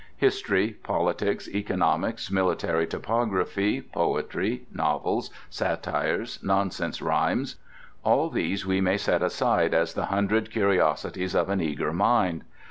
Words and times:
History, 0.17 0.69
politics, 0.81 1.47
economics, 1.47 2.31
military 2.31 2.87
topography, 2.87 3.83
poetry, 3.83 4.65
novels, 4.73 5.29
satires, 5.47 6.39
nonsense 6.41 7.03
rhymes—all 7.03 8.31
these 8.31 8.65
we 8.65 8.81
may 8.81 8.97
set 8.97 9.21
aside 9.21 9.75
as 9.75 9.93
the 9.93 10.05
hundred 10.07 10.49
curiosities 10.49 11.35
of 11.35 11.49
an 11.51 11.61
eager 11.61 11.93
mind. 11.93 12.43